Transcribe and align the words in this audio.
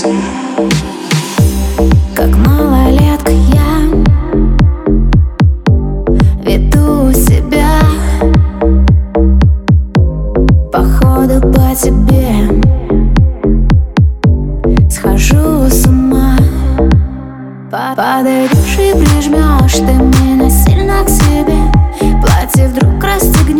сердце 0.00 0.08
Как 2.14 2.28
малолетка 2.46 3.32
я 3.32 3.80
Веду 6.44 7.12
себя. 7.12 7.80
Походу 10.72 11.40
по 11.52 11.74
тебе 11.74 12.48
Схожу 14.90 15.68
с 15.68 15.86
ума. 15.86 16.36
Подойдешь 17.70 18.78
и 18.78 18.92
прижмешь 18.92 19.74
ты 19.74 19.92
меня 19.92 20.50
сильно 20.50 21.04
к 21.04 21.08
себе. 21.08 21.70
Платье 22.20 22.68
вдруг 22.68 23.02
расстегнешь. 23.02 23.59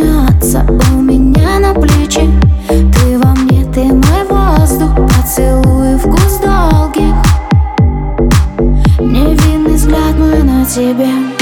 тебе. 10.70 11.39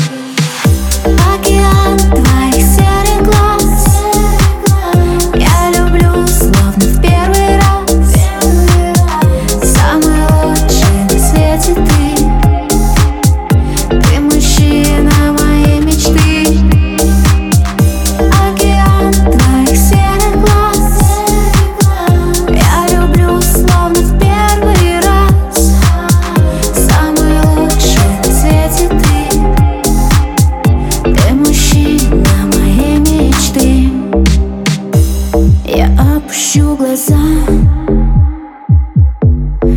Пущу 36.29 36.77
глаза. 36.77 37.17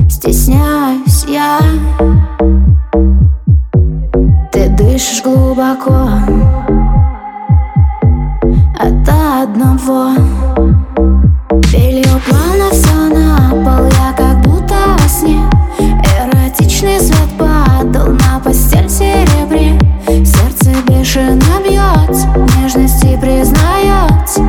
Стесняюсь 0.09 1.23
я. 1.25 1.59
Ты 4.51 4.67
дышишь 4.67 5.23
глубоко. 5.23 6.09
От 8.77 9.09
одного. 9.09 10.09
Белье 11.71 12.03
плана 12.27 12.69
все 12.71 12.95
на 12.95 13.49
пол. 13.51 13.85
Я 13.85 14.11
как 14.17 14.41
будто 14.41 14.75
во 14.99 15.07
сне. 15.07 15.39
Эротичный 15.79 16.99
свет 16.99 17.29
падал 17.39 18.07
На 18.07 18.41
постель 18.43 18.89
серебре. 18.89 19.79
Сердце 20.25 20.71
бешено 20.85 21.61
бьет 21.63 22.13
Нежности 22.57 23.17
признается. 23.21 24.41